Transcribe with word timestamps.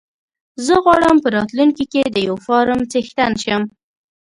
زه 0.65 0.75
غواړم 0.83 1.15
په 1.23 1.27
راتلونکي 1.35 1.85
کې 1.91 2.01
د 2.05 2.17
يو 2.27 2.35
فارم 2.45 2.79
څښتن 2.91 3.31
شم. 3.43 3.63